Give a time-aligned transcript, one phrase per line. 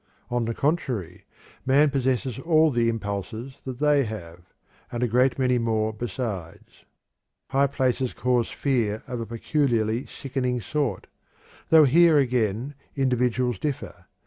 [0.31, 1.25] On the contrary,
[1.63, 4.51] man possesses all the impulses that they have,
[4.91, 6.85] and a great many more besides.
[7.51, 11.05] High places cause fear of a peculiarly sickening sort,
[11.69, 14.05] though here again individuals differ.